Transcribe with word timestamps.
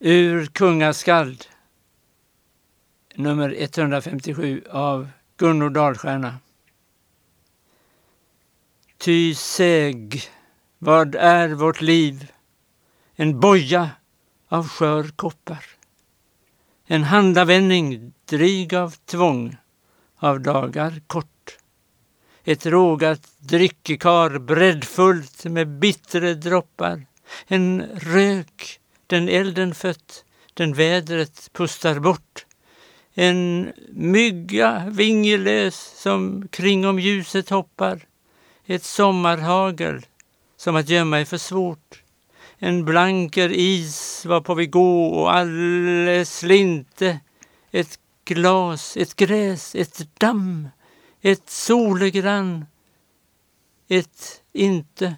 Ur 0.00 0.46
Kungaskald 0.46 1.46
nummer 3.14 3.54
157 3.58 4.62
av 4.70 5.08
Gunnar 5.36 5.70
Dahlstjärna. 5.70 6.34
Ty 8.98 9.34
säg, 9.34 10.22
vad 10.78 11.14
är 11.14 11.48
vårt 11.48 11.80
liv? 11.80 12.32
En 13.14 13.40
boja 13.40 13.90
av 14.48 14.68
skör 14.68 15.08
koppar. 15.16 15.64
En 16.86 17.02
handavändning 17.02 18.12
dryg 18.24 18.74
av 18.74 18.90
tvång, 18.90 19.56
av 20.16 20.40
dagar 20.40 21.02
kort. 21.06 21.58
Ett 22.44 22.66
rågat 22.66 23.28
dryckekar 23.38 24.38
breddfullt 24.38 25.44
med 25.44 25.68
bittre 25.68 26.34
droppar. 26.34 27.06
En 27.46 27.82
rök, 27.82 28.80
den 29.06 29.28
elden 29.28 29.74
fött, 29.74 30.24
den 30.54 30.74
vädret 30.74 31.50
pustar 31.52 31.98
bort. 31.98 32.46
En 33.14 33.72
mygga 33.88 34.84
vingelös 34.90 35.92
som 35.96 36.48
kring 36.48 36.86
om 36.86 36.98
ljuset 36.98 37.50
hoppar. 37.50 38.06
Ett 38.66 38.84
sommarhagel 38.84 40.06
som 40.56 40.76
att 40.76 40.88
gömma 40.88 41.20
är 41.20 41.24
för 41.24 41.38
svårt. 41.38 42.02
En 42.58 42.84
blanker 42.84 43.52
is 43.52 44.26
var 44.26 44.40
på 44.40 44.54
vi 44.54 44.66
gå 44.66 45.06
och 45.06 45.34
alles 45.34 46.38
slinte. 46.38 47.20
Ett 47.70 47.98
glas, 48.24 48.96
ett 48.96 49.16
gräs, 49.16 49.74
ett 49.74 50.20
damm, 50.20 50.68
ett 51.20 51.50
solegrann, 51.50 52.66
ett 53.88 54.42
inte 54.52 55.16